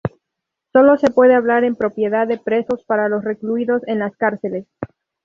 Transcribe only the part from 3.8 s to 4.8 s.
en las cárceles.